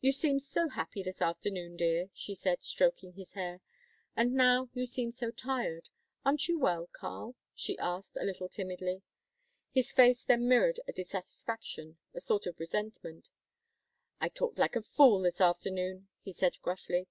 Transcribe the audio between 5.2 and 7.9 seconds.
tired. Aren't you well, Karl?" she